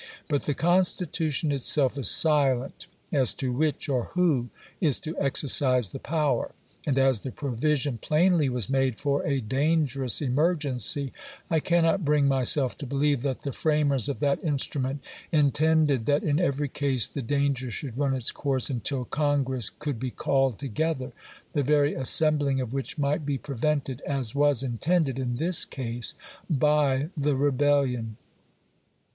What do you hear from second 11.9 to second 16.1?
bring myself to believe that the framers of that instrument intended